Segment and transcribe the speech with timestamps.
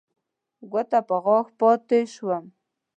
[0.71, 2.45] ګوته په غاښ پاتې شوم.